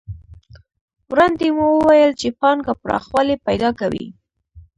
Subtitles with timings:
[1.11, 4.05] وړاندې مو وویل چې پانګه پراخوالی پیدا کوي